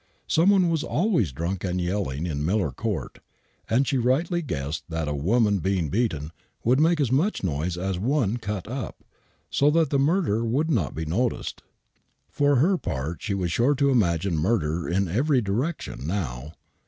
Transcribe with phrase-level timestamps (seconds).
[0.25, 3.19] Some one was always drunk and yelling in Miller Court,
[3.69, 6.31] and she rightly guessed that a woman being beaten
[6.63, 9.03] would make as much noise as one cut up,
[9.51, 11.61] so that the murder would not be noticed.
[12.31, 16.53] For her part she was sure to imagine murder in every direction now.